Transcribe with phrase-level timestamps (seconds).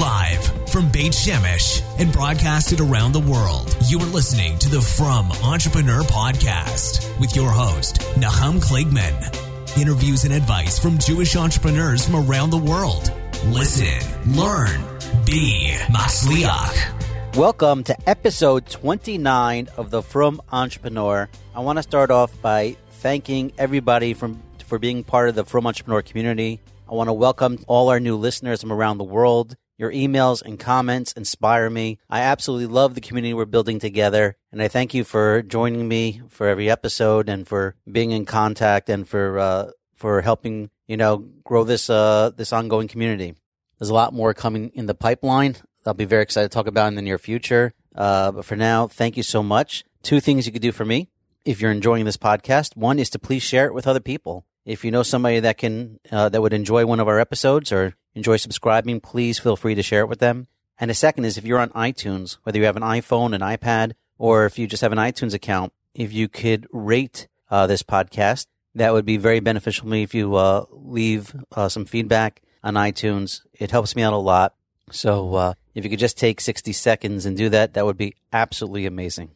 [0.00, 5.32] Live from Beit Shemesh and broadcasted around the world, you are listening to the Frum
[5.42, 9.78] Entrepreneur Podcast with your host, Nachum Kligman.
[9.80, 13.10] Interviews and advice from Jewish entrepreneurs from around the world.
[13.46, 14.82] Listen, learn,
[15.24, 17.34] be Masliach.
[17.34, 21.26] Welcome to episode 29 of the Frum Entrepreneur.
[21.54, 25.66] I want to start off by thanking everybody from, for being part of the Frum
[25.66, 26.60] Entrepreneur community.
[26.86, 29.56] I want to welcome all our new listeners from around the world.
[29.78, 31.98] Your emails and comments inspire me.
[32.08, 34.36] I absolutely love the community we're building together.
[34.50, 38.88] And I thank you for joining me for every episode and for being in contact
[38.88, 43.34] and for, uh, for helping, you know, grow this, uh, this ongoing community.
[43.78, 45.56] There's a lot more coming in the pipeline.
[45.84, 47.74] I'll be very excited to talk about in the near future.
[47.94, 49.84] Uh, but for now, thank you so much.
[50.02, 51.10] Two things you could do for me
[51.44, 52.76] if you're enjoying this podcast.
[52.76, 54.46] One is to please share it with other people.
[54.66, 57.94] If you know somebody that can, uh, that would enjoy one of our episodes or
[58.16, 60.48] enjoy subscribing, please feel free to share it with them.
[60.78, 63.92] And the second is if you're on iTunes, whether you have an iPhone, an iPad,
[64.18, 68.46] or if you just have an iTunes account, if you could rate uh, this podcast,
[68.74, 72.74] that would be very beneficial to me if you uh, leave uh, some feedback on
[72.74, 73.42] iTunes.
[73.54, 74.54] It helps me out a lot.
[74.90, 78.14] So uh, if you could just take 60 seconds and do that, that would be
[78.32, 79.30] absolutely amazing.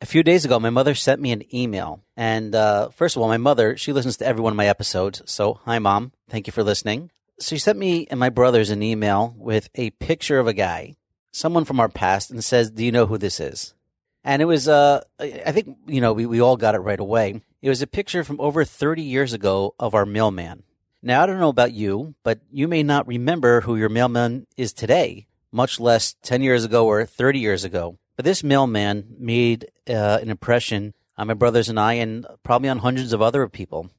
[0.00, 2.02] A few days ago, my mother sent me an email.
[2.16, 5.22] And uh, first of all, my mother, she listens to every one of my episodes.
[5.26, 6.12] So, hi, mom.
[6.28, 10.38] Thank you for listening she sent me and my brothers an email with a picture
[10.38, 10.96] of a guy,
[11.32, 13.74] someone from our past, and says, "Do you know who this is?"
[14.22, 17.42] And it was, uh, I think, you know, we, we all got it right away.
[17.60, 20.62] It was a picture from over 30 years ago of our mailman.
[21.02, 24.72] Now, I don't know about you, but you may not remember who your mailman is
[24.72, 27.98] today, much less 10 years ago or 30 years ago.
[28.16, 32.78] But this mailman made uh, an impression on my brothers and I, and probably on
[32.78, 33.90] hundreds of other people.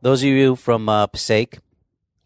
[0.00, 1.58] Those of you from uh, Passaic,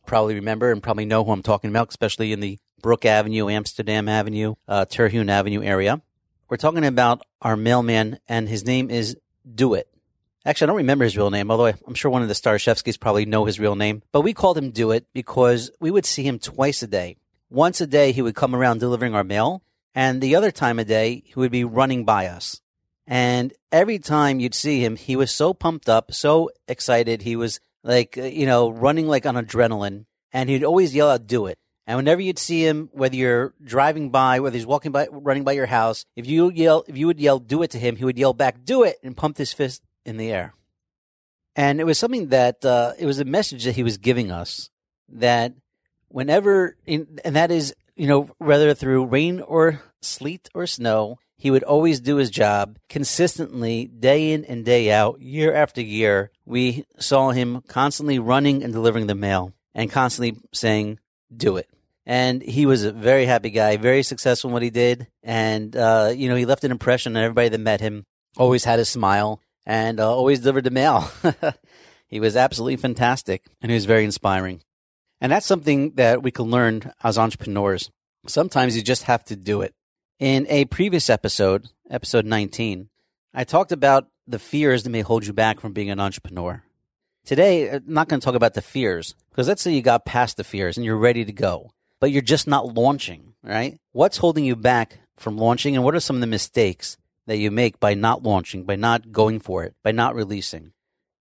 [0.06, 4.08] probably remember and probably know who I'm talking about, especially in the Brook Avenue, Amsterdam
[4.08, 6.00] Avenue, uh, Terhune Avenue area.
[6.48, 9.16] We're talking about our mailman, and his name is
[9.52, 9.88] Do-It.
[10.44, 13.26] Actually, I don't remember his real name, although I'm sure one of the Stareshefskys probably
[13.26, 14.02] know his real name.
[14.12, 17.16] But we called him Do-It because we would see him twice a day.
[17.50, 19.62] Once a day, he would come around delivering our mail,
[19.96, 22.60] and the other time of day, he would be running by us.
[23.06, 27.22] And every time you'd see him, he was so pumped up, so excited.
[27.22, 31.26] He was like uh, you know, running like on adrenaline, and he'd always yell out,
[31.26, 35.06] "Do it!" And whenever you'd see him, whether you're driving by, whether he's walking by,
[35.10, 37.96] running by your house, if you yell, if you would yell, "Do it!" to him,
[37.96, 40.52] he would yell back, "Do it!" and pump his fist in the air.
[41.54, 44.68] And it was something that uh, it was a message that he was giving us
[45.08, 45.54] that
[46.08, 51.50] whenever, in, and that is, you know, whether through rain or sleet or snow, he
[51.50, 56.30] would always do his job consistently, day in and day out, year after year.
[56.44, 60.98] We saw him constantly running and delivering the mail and constantly saying,
[61.34, 61.68] do it.
[62.06, 65.08] And he was a very happy guy, very successful in what he did.
[65.22, 68.78] And, uh, you know, he left an impression on everybody that met him, always had
[68.78, 71.10] a smile and uh, always delivered the mail.
[72.06, 74.62] he was absolutely fantastic and he was very inspiring.
[75.20, 77.90] And that's something that we can learn as entrepreneurs.
[78.26, 79.74] Sometimes you just have to do it.
[80.18, 82.88] In a previous episode, episode 19,
[83.34, 86.62] I talked about the fears that may hold you back from being an entrepreneur.
[87.24, 90.36] Today, I'm not going to talk about the fears because let's say you got past
[90.36, 93.78] the fears and you're ready to go, but you're just not launching, right?
[93.92, 96.96] What's holding you back from launching and what are some of the mistakes
[97.26, 100.72] that you make by not launching, by not going for it, by not releasing?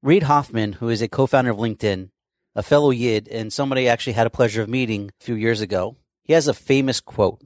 [0.03, 2.11] Reid Hoffman, who is a co-founder of LinkedIn,
[2.57, 5.61] a fellow Yid, and somebody I actually had a pleasure of meeting a few years
[5.61, 7.43] ago, he has a famous quote.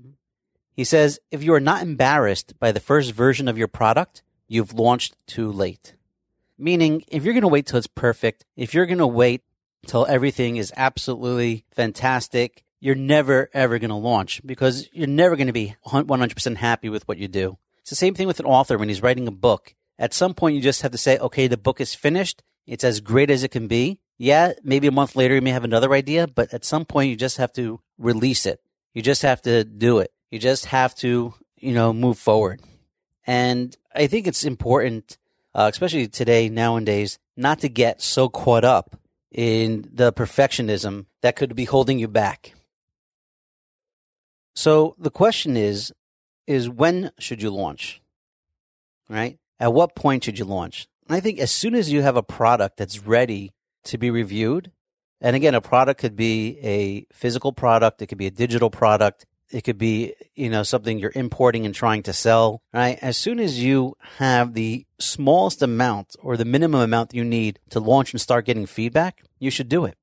[0.73, 4.73] He says, if you are not embarrassed by the first version of your product, you've
[4.73, 5.95] launched too late.
[6.57, 9.43] Meaning, if you're going to wait till it's perfect, if you're going to wait
[9.85, 15.49] till everything is absolutely fantastic, you're never ever going to launch because you're never going
[15.49, 17.59] to be 100% happy with what you do.
[17.81, 19.75] It's the same thing with an author when he's writing a book.
[19.99, 22.43] At some point, you just have to say, okay, the book is finished.
[22.67, 23.99] It's as great as it can be.
[24.23, 27.17] Yeah, maybe a month later, you may have another idea, but at some point, you
[27.17, 28.61] just have to release it.
[28.93, 30.13] You just have to do it.
[30.31, 32.61] You just have to, you know, move forward.
[33.27, 35.17] And I think it's important,
[35.55, 38.95] uh, especially today, nowadays, not to get so caught up
[39.33, 42.53] in the perfectionism that could be holding you back.
[44.55, 45.95] So the question is,
[46.47, 48.03] is when should you launch?
[49.09, 49.39] Right?
[49.59, 50.89] At what point should you launch?
[51.09, 53.55] I think as soon as you have a product that's ready
[53.85, 54.73] to be reviewed,
[55.21, 59.27] and again, a product could be a physical product, it could be a digital product,
[59.51, 62.99] it could be, you know, something you're importing and trying to sell, right?
[63.03, 67.81] As soon as you have the smallest amount or the minimum amount you need to
[67.81, 69.97] launch and start getting feedback, you should do it.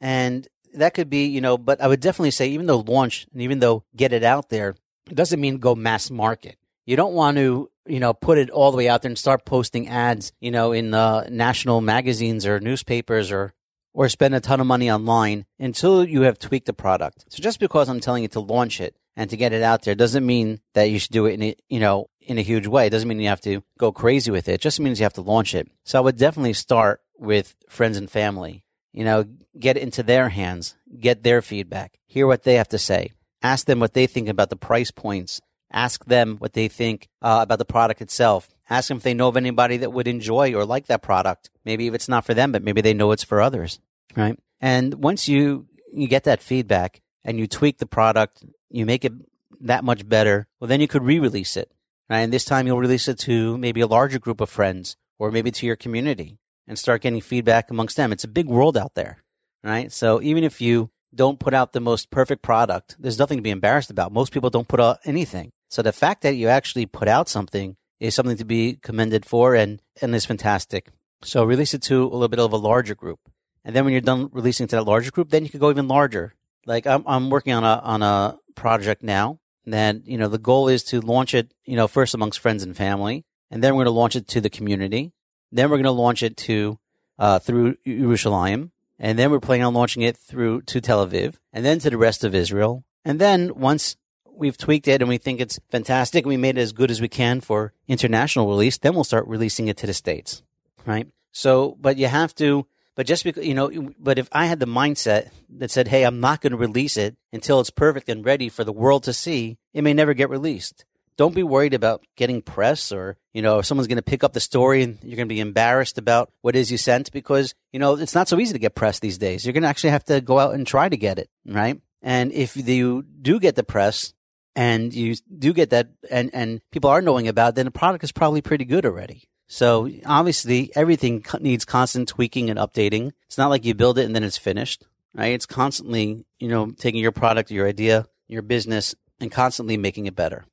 [0.00, 3.42] And that could be, you know, but I would definitely say even though launch and
[3.42, 4.76] even though get it out there,
[5.10, 6.56] it doesn't mean go mass market.
[6.86, 9.44] You don't want to, you know, put it all the way out there and start
[9.44, 13.54] posting ads, you know, in uh, national magazines or newspapers or
[13.94, 17.26] or spend a ton of money online until you have tweaked the product.
[17.28, 19.94] So just because I'm telling you to launch it and to get it out there
[19.94, 22.86] doesn't mean that you should do it in a, you know, in a huge way.
[22.86, 24.54] It doesn't mean you have to go crazy with it.
[24.54, 25.68] it just means you have to launch it.
[25.84, 28.64] So I would definitely start with friends and family.
[28.92, 29.24] You know,
[29.58, 33.12] get it into their hands, get their feedback, hear what they have to say,
[33.42, 35.40] ask them what they think about the price points,
[35.72, 39.28] ask them what they think uh, about the product itself, ask them if they know
[39.28, 41.50] of anybody that would enjoy or like that product.
[41.64, 43.80] Maybe if it's not for them, but maybe they know it's for others,
[44.16, 44.38] right?
[44.60, 49.12] And once you you get that feedback and you tweak the product, you make it
[49.60, 50.48] that much better.
[50.58, 51.70] Well, then you could re-release it,
[52.08, 52.20] right?
[52.20, 55.50] And this time you'll release it to maybe a larger group of friends or maybe
[55.52, 58.12] to your community and start getting feedback amongst them.
[58.12, 59.22] It's a big world out there,
[59.62, 59.92] right?
[59.92, 63.50] So even if you don't put out the most perfect product, there's nothing to be
[63.50, 64.12] embarrassed about.
[64.12, 65.52] Most people don't put out anything.
[65.72, 69.54] So the fact that you actually put out something is something to be commended for
[69.54, 70.90] and, and is fantastic.
[71.22, 73.20] So release it to a little bit of a larger group.
[73.64, 75.88] And then when you're done releasing to that larger group, then you can go even
[75.88, 76.34] larger.
[76.66, 80.68] Like I'm, I'm working on a, on a project now that, you know, the goal
[80.68, 83.24] is to launch it, you know, first amongst friends and family.
[83.50, 85.14] And then we're going to launch it to the community.
[85.52, 86.78] Then we're going to launch it to
[87.18, 91.64] uh, through Yerushalayim, and then we're planning on launching it through to Tel Aviv, and
[91.64, 92.84] then to the rest of Israel.
[93.04, 93.96] And then once
[94.34, 97.08] we've tweaked it and we think it's fantastic, we made it as good as we
[97.08, 100.42] can for international release, then we'll start releasing it to the states,
[100.86, 101.08] right?
[101.32, 102.66] So, but you have to.
[102.94, 106.20] But just because, you know, but if I had the mindset that said, hey, I'm
[106.20, 109.56] not going to release it until it's perfect and ready for the world to see,
[109.72, 110.84] it may never get released
[111.16, 114.32] don't be worried about getting press or, you know, if someone's going to pick up
[114.32, 117.78] the story and you're going to be embarrassed about what is you sent because, you
[117.78, 119.44] know, it's not so easy to get press these days.
[119.44, 121.80] You're going to actually have to go out and try to get it, right?
[122.02, 124.14] And if you do get the press
[124.54, 128.12] and you do get that and, and people are knowing about then the product is
[128.12, 129.24] probably pretty good already.
[129.46, 133.12] So obviously everything needs constant tweaking and updating.
[133.26, 134.84] It's not like you build it and then it's finished,
[135.14, 135.32] right?
[135.32, 140.16] It's constantly, you know, taking your product, your idea, your business and constantly making it
[140.16, 140.44] better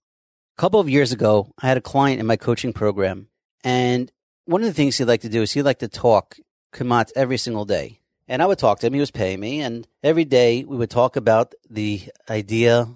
[0.58, 3.28] A couple of years ago, I had a client in my coaching program,
[3.64, 4.12] and
[4.46, 6.38] one of the things he liked to do is he liked to talk
[6.74, 8.00] Kamat every single day.
[8.28, 8.94] And I would talk to him.
[8.94, 12.88] He was paying me, and every day we would talk about the idea,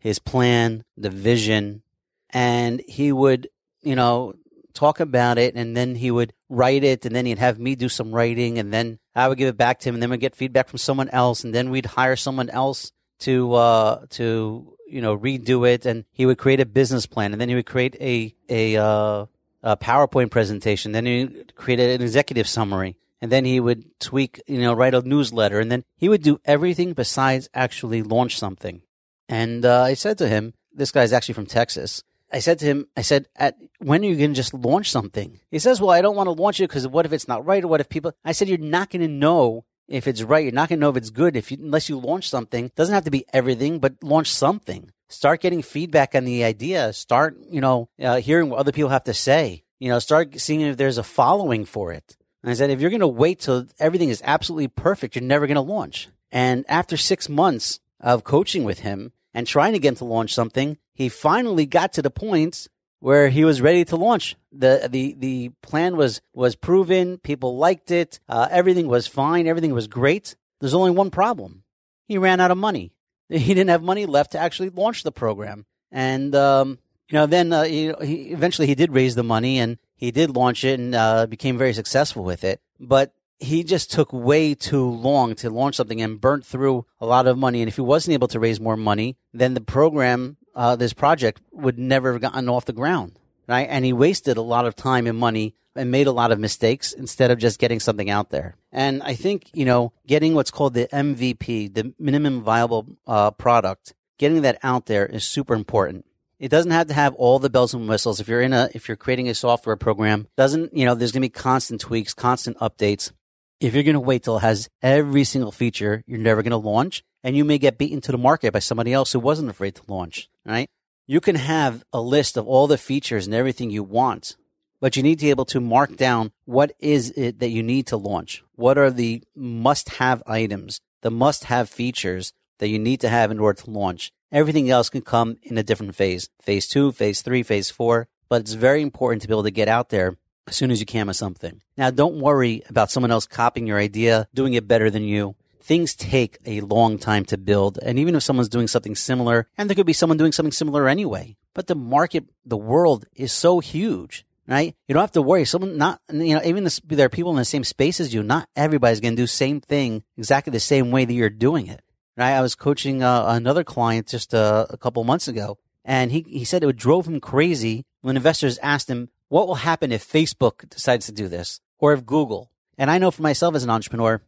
[0.00, 1.82] his plan, the vision,
[2.30, 3.48] and he would,
[3.82, 4.34] you know,
[4.72, 7.88] talk about it, and then he would write it, and then he'd have me do
[7.88, 10.34] some writing, and then I would give it back to him, and then we'd get
[10.34, 15.16] feedback from someone else, and then we'd hire someone else to uh, to you know
[15.16, 18.34] redo it, and he would create a business plan, and then he would create a
[18.48, 19.26] a, uh,
[19.62, 24.60] a PowerPoint presentation, then he created an executive summary, and then he would tweak, you
[24.60, 28.82] know, write a newsletter, and then he would do everything besides actually launch something.
[29.30, 32.02] And uh, I said to him, this guy's actually from Texas.
[32.32, 35.38] I said to him, I said, at when are you going to just launch something?
[35.52, 37.62] He says, well, I don't want to launch it because what if it's not right
[37.62, 40.42] or what if people, I said, you're not going to know if it's right.
[40.42, 42.66] You're not going to know if it's good if you, unless you launch something.
[42.66, 44.90] It doesn't have to be everything, but launch something.
[45.08, 46.92] Start getting feedback on the idea.
[46.92, 49.62] Start, you know, uh, hearing what other people have to say.
[49.78, 52.16] You know, start seeing if there's a following for it.
[52.42, 55.46] And I said, if you're going to wait till everything is absolutely perfect, you're never
[55.46, 56.08] going to launch.
[56.32, 60.34] And after six months of coaching with him and trying to get him to launch
[60.34, 62.68] something, he finally got to the point
[63.00, 64.36] where he was ready to launch.
[64.52, 67.18] the the The plan was was proven.
[67.18, 68.20] People liked it.
[68.28, 69.46] Uh, everything was fine.
[69.46, 70.36] Everything was great.
[70.60, 71.64] There's only one problem.
[72.06, 72.92] He ran out of money.
[73.30, 75.64] He didn't have money left to actually launch the program.
[75.92, 79.78] And um, you know, then uh, he, he, eventually he did raise the money and
[79.96, 82.60] he did launch it and uh, became very successful with it.
[82.78, 87.26] But he just took way too long to launch something and burnt through a lot
[87.26, 87.62] of money.
[87.62, 91.40] And if he wasn't able to raise more money, then the program uh, this project
[91.52, 93.18] would never have gotten off the ground,
[93.48, 93.66] right?
[93.70, 96.92] And he wasted a lot of time and money and made a lot of mistakes
[96.92, 98.56] instead of just getting something out there.
[98.72, 103.94] And I think, you know, getting what's called the MVP, the minimum viable uh, product,
[104.18, 106.04] getting that out there is super important.
[106.38, 108.18] It doesn't have to have all the bells and whistles.
[108.18, 111.22] If you're in a, if you're creating a software program, doesn't, you know, there's going
[111.22, 113.12] to be constant tweaks, constant updates.
[113.60, 116.56] If you're going to wait till it has every single feature, you're never going to
[116.56, 119.74] launch and you may get beaten to the market by somebody else who wasn't afraid
[119.74, 120.66] to launch, right?
[121.06, 124.34] You can have a list of all the features and everything you want,
[124.80, 127.86] but you need to be able to mark down what is it that you need
[127.88, 128.42] to launch.
[128.54, 133.30] What are the must have items, the must have features that you need to have
[133.30, 134.10] in order to launch?
[134.32, 138.40] Everything else can come in a different phase, phase two, phase three, phase four, but
[138.40, 140.16] it's very important to be able to get out there
[140.46, 141.60] as soon as you can with something.
[141.76, 145.36] Now, don't worry about someone else copying your idea, doing it better than you
[145.70, 147.78] things take a long time to build.
[147.80, 150.88] And even if someone's doing something similar, and there could be someone doing something similar
[150.88, 154.74] anyway, but the market, the world is so huge, right?
[154.88, 155.44] You don't have to worry.
[155.44, 158.24] Someone not, you know, even this, there are people in the same space as you.
[158.24, 161.82] Not everybody's going to do same thing exactly the same way that you're doing it,
[162.16, 162.32] right?
[162.32, 166.44] I was coaching uh, another client just uh, a couple months ago, and he, he
[166.44, 171.06] said it drove him crazy when investors asked him, what will happen if Facebook decides
[171.06, 172.50] to do this or if Google?
[172.76, 174.20] And I know for myself as an entrepreneur,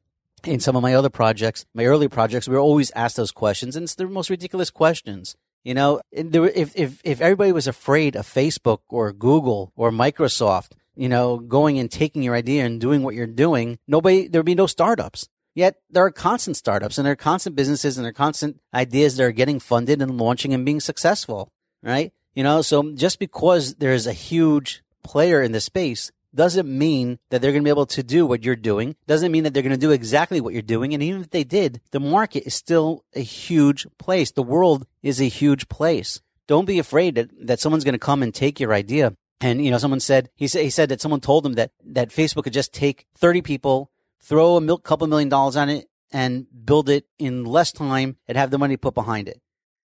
[0.44, 3.76] in some of my other projects, my early projects, we were always asked those questions,
[3.76, 5.36] and it's the most ridiculous questions.
[5.64, 11.08] You know, if if if everybody was afraid of Facebook or Google or Microsoft, you
[11.08, 14.66] know, going and taking your idea and doing what you're doing, nobody there'd be no
[14.66, 15.28] startups.
[15.54, 19.16] Yet there are constant startups and there are constant businesses and there are constant ideas
[19.16, 22.12] that are getting funded and launching and being successful, right?
[22.34, 27.42] You know, so just because there's a huge player in the space doesn't mean that
[27.42, 28.96] they're going to be able to do what you're doing.
[29.06, 30.94] Doesn't mean that they're going to do exactly what you're doing.
[30.94, 34.30] And even if they did, the market is still a huge place.
[34.30, 36.20] The world is a huge place.
[36.46, 39.14] Don't be afraid that, that someone's going to come and take your idea.
[39.40, 42.10] And, you know, someone said, he said, he said that someone told him that, that
[42.10, 43.90] Facebook could just take 30 people,
[44.20, 48.38] throw a mil- couple million dollars on it and build it in less time and
[48.38, 49.40] have the money put behind it.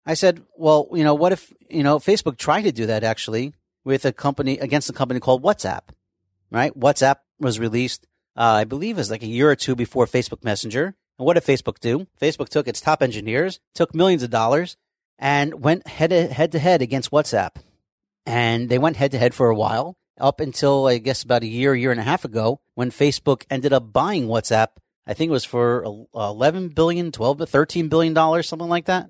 [0.05, 3.53] I said, well, you know, what if, you know, Facebook tried to do that actually
[3.83, 5.81] with a company against a company called WhatsApp,
[6.49, 6.77] right?
[6.77, 10.43] WhatsApp was released, uh, I believe it was like a year or two before Facebook
[10.43, 10.95] Messenger.
[11.17, 12.07] And what did Facebook do?
[12.19, 14.77] Facebook took its top engineers, took millions of dollars
[15.19, 17.51] and went head to head, to head against WhatsApp.
[18.25, 21.47] And they went head to head for a while up until I guess about a
[21.47, 24.69] year, year and a half ago when Facebook ended up buying WhatsApp.
[25.07, 29.09] I think it was for 11 billion, 12 to 13 billion dollars, something like that.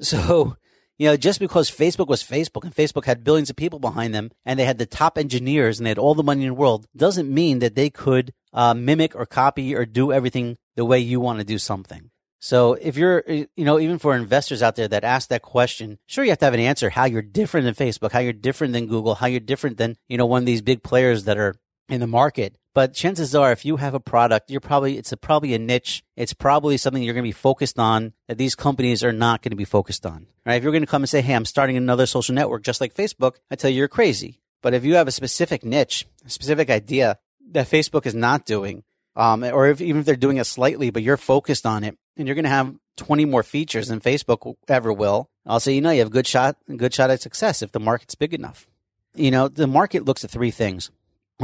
[0.00, 0.56] So,
[1.02, 4.30] you know, just because Facebook was Facebook and Facebook had billions of people behind them
[4.46, 6.86] and they had the top engineers and they had all the money in the world
[6.96, 11.18] doesn't mean that they could uh, mimic or copy or do everything the way you
[11.18, 12.12] want to do something.
[12.38, 16.22] So if you're, you know, even for investors out there that ask that question, sure,
[16.22, 18.86] you have to have an answer how you're different than Facebook, how you're different than
[18.86, 21.56] Google, how you're different than, you know, one of these big players that are
[21.88, 22.54] in the market.
[22.74, 26.02] But chances are, if you have a product, you're probably, it's a, probably a niche.
[26.16, 29.50] It's probably something you're going to be focused on that these companies are not going
[29.50, 30.54] to be focused on, right?
[30.54, 32.94] If you're going to come and say, Hey, I'm starting another social network just like
[32.94, 34.40] Facebook, I tell you, you're crazy.
[34.62, 37.18] But if you have a specific niche, a specific idea
[37.50, 38.84] that Facebook is not doing,
[39.16, 42.26] um, or if, even if they're doing it slightly, but you're focused on it and
[42.26, 45.90] you're going to have 20 more features than Facebook ever will, I'll say, you know,
[45.90, 48.70] you have a good shot, good shot at success if the market's big enough.
[49.14, 50.90] You know, the market looks at three things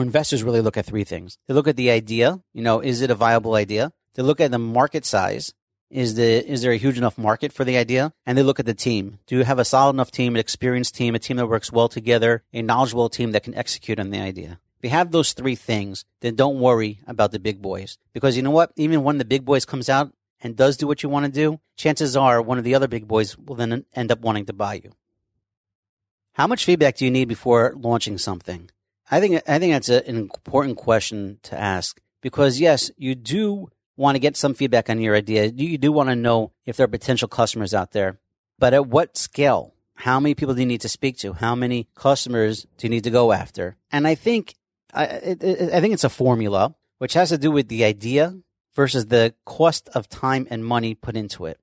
[0.03, 1.39] investors really look at three things.
[1.47, 3.93] They look at the idea, you know, is it a viable idea?
[4.15, 5.55] They look at the market size.
[5.91, 8.13] Is the is there a huge enough market for the idea?
[8.27, 9.21] And they look at the team.
[9.27, 11.89] Do you have a solid enough team, an experienced team, a team that works well
[11.89, 14.61] together, a knowledgeable team that can execute on the idea?
[14.79, 17.99] If you have those three things, then don't worry about the big boys.
[18.13, 18.73] Because you know what?
[18.77, 21.59] Even when the big boys comes out and does do what you want to do,
[21.77, 24.75] chances are one of the other big boys will then end up wanting to buy
[24.75, 24.93] you.
[26.35, 28.71] How much feedback do you need before launching something?
[29.11, 33.69] I think I think that's a, an important question to ask because yes, you do
[33.97, 35.47] want to get some feedback on your idea.
[35.47, 38.19] You do want to know if there are potential customers out there,
[38.59, 39.75] but at what scale?
[39.95, 41.33] How many people do you need to speak to?
[41.33, 43.77] How many customers do you need to go after?
[43.91, 44.55] And I think
[44.95, 48.37] I, I think it's a formula which has to do with the idea
[48.75, 51.59] versus the cost of time and money put into it.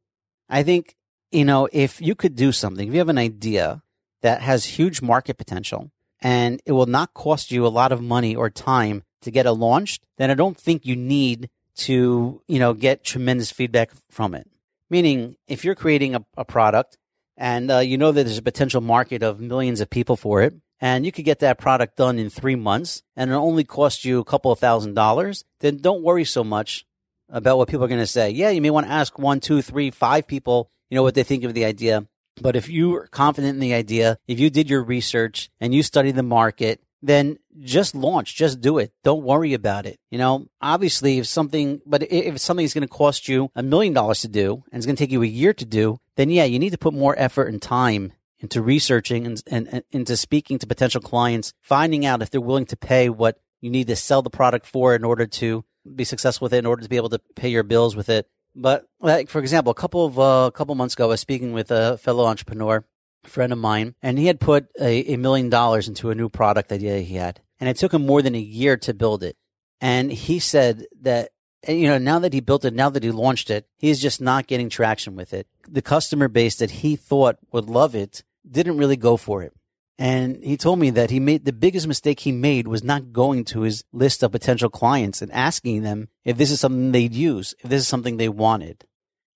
[0.49, 0.95] I think
[1.31, 3.83] you know if you could do something, if you have an idea
[4.21, 5.91] that has huge market potential
[6.25, 9.51] and it will not cost you a lot of money or time to get it
[9.51, 14.49] launched, then I don't think you need to, you know, get tremendous feedback from it.
[14.89, 16.97] Meaning, if you're creating a, a product
[17.37, 20.55] and uh, you know that there's a potential market of millions of people for it,
[20.81, 24.19] and you could get that product done in three months and it only cost you
[24.19, 26.87] a couple of thousand dollars, then don't worry so much
[27.29, 28.31] about what people are going to say.
[28.31, 31.23] Yeah, you may want to ask one, two, three, five people, you know, what they
[31.23, 32.07] think of the idea.
[32.41, 35.83] But if you are confident in the idea, if you did your research and you
[35.83, 38.91] study the market, then just launch, just do it.
[39.03, 39.99] Don't worry about it.
[40.09, 43.93] You know, obviously if something, but if something is going to cost you a million
[43.93, 46.45] dollars to do and it's going to take you a year to do, then yeah,
[46.45, 50.59] you need to put more effort and time into researching and, and, and into speaking
[50.59, 54.21] to potential clients, finding out if they're willing to pay what you need to sell
[54.21, 55.63] the product for in order to
[55.95, 58.27] be successful with it, in order to be able to pay your bills with it.
[58.55, 61.51] But like for example, a couple of uh, a couple months ago, I was speaking
[61.51, 62.85] with a fellow entrepreneur,
[63.23, 66.29] a friend of mine, and he had put a, a million dollars into a new
[66.29, 69.35] product idea he had, and it took him more than a year to build it.
[69.81, 71.31] And he said that
[71.67, 74.47] you know now that he built it, now that he launched it, he's just not
[74.47, 75.47] getting traction with it.
[75.67, 79.53] The customer base that he thought would love it didn't really go for it.
[79.97, 83.45] And he told me that he made the biggest mistake he made was not going
[83.45, 87.53] to his list of potential clients and asking them if this is something they'd use,
[87.63, 88.85] if this is something they wanted.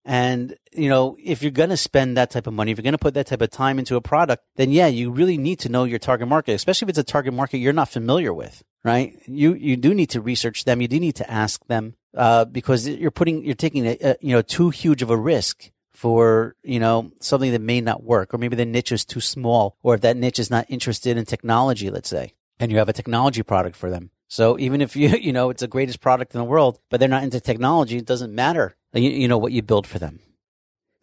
[0.04, 2.94] And, you know, if you're going to spend that type of money, if you're going
[2.94, 5.70] to put that type of time into a product, then yeah, you really need to
[5.70, 9.14] know your target market, especially if it's a target market you're not familiar with, right?
[9.28, 10.82] You, you do need to research them.
[10.82, 14.34] You do need to ask them, uh, because you're putting, you're taking a, a, you
[14.34, 18.38] know, too huge of a risk for, you know, something that may not work, or
[18.38, 21.90] maybe the niche is too small, or if that niche is not interested in technology,
[21.90, 24.10] let's say, and you have a technology product for them.
[24.30, 27.10] So even if you, you know, it's the greatest product in the world, but they're
[27.10, 30.22] not into technology, it doesn't matter, you, you know, what you build for them.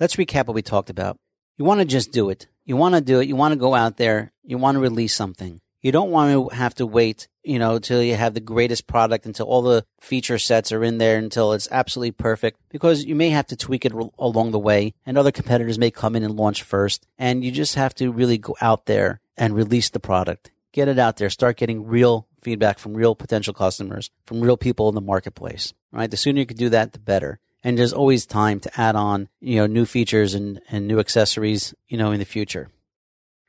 [0.00, 1.18] Let's recap what we talked about.
[1.58, 2.46] You want to just do it.
[2.64, 3.28] You want to do it.
[3.28, 4.32] You want to go out there.
[4.44, 5.60] You want to release something.
[5.82, 9.24] You don't want to have to wait, you know, till you have the greatest product,
[9.24, 13.30] until all the feature sets are in there, until it's absolutely perfect, because you may
[13.30, 16.62] have to tweak it along the way, and other competitors may come in and launch
[16.62, 20.50] first, and you just have to really go out there and release the product.
[20.72, 21.30] Get it out there.
[21.30, 25.72] Start getting real feedback from real potential customers, from real people in the marketplace.
[25.92, 26.10] Right?
[26.10, 27.38] The sooner you can do that, the better.
[27.64, 31.74] And there's always time to add on, you know, new features and, and new accessories,
[31.88, 32.68] you know, in the future.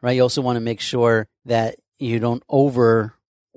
[0.02, 0.16] Right?
[0.16, 2.44] You also want to make sure that you don't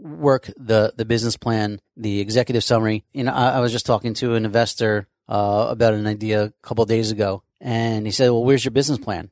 [0.01, 3.05] overwork the the business plan, the executive summary.
[3.13, 6.53] You know, I, I was just talking to an investor uh, about an idea a
[6.63, 9.31] couple days ago, and he said, "Well, where's your business plan?"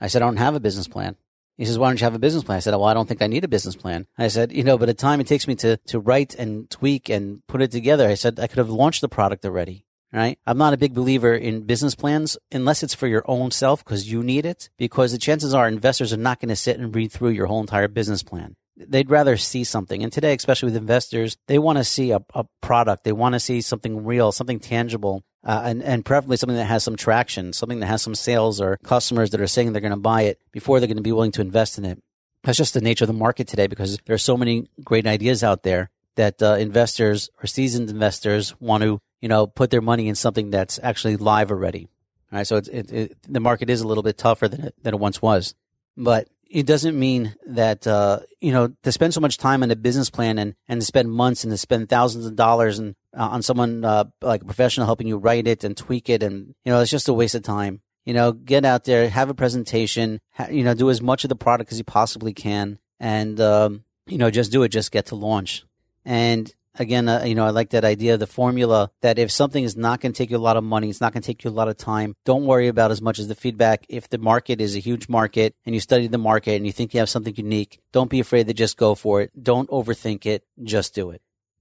[0.00, 1.16] I said, "I don't have a business plan."
[1.56, 3.22] He says, "Why don't you have a business plan?" I said, "Well, I don't think
[3.22, 5.54] I need a business plan." I said, "You know, but the time it takes me
[5.56, 9.00] to to write and tweak and put it together, I said I could have launched
[9.00, 10.38] the product already." Right?
[10.46, 14.10] I'm not a big believer in business plans unless it's for your own self because
[14.10, 14.70] you need it.
[14.78, 17.60] Because the chances are investors are not going to sit and read through your whole
[17.60, 18.54] entire business plan.
[18.76, 20.02] They'd rather see something.
[20.02, 23.04] And today, especially with investors, they want to see a, a product.
[23.04, 26.84] They want to see something real, something tangible, uh, and, and preferably something that has
[26.84, 29.96] some traction, something that has some sales or customers that are saying they're going to
[29.96, 32.02] buy it before they're going to be willing to invest in it.
[32.42, 35.42] That's just the nature of the market today because there are so many great ideas
[35.42, 40.08] out there that uh, investors or seasoned investors want to you know, put their money
[40.08, 41.88] in something that's actually live already.
[42.32, 42.46] All right.
[42.46, 45.22] So it, it, the market is a little bit tougher than it, than it once
[45.22, 45.54] was,
[45.96, 49.76] but it doesn't mean that, uh, you know, to spend so much time on a
[49.76, 53.28] business plan and, and to spend months and to spend thousands of dollars and uh,
[53.28, 56.22] on someone, uh, like a professional helping you write it and tweak it.
[56.22, 57.80] And, you know, it's just a waste of time.
[58.04, 61.28] You know, get out there, have a presentation, ha- you know, do as much of
[61.28, 65.06] the product as you possibly can and, um, you know, just do it, just get
[65.06, 65.64] to launch.
[66.04, 69.64] And again, uh, you know, I like that idea, of the formula that if something
[69.64, 71.44] is not going to take you a lot of money, it's not going to take
[71.44, 73.84] you a lot of time, don't worry about as much as the feedback.
[73.88, 76.94] If the market is a huge market and you study the market and you think
[76.94, 79.30] you have something unique, don't be afraid to just go for it.
[79.42, 80.44] Don't overthink it.
[80.62, 81.20] Just do it.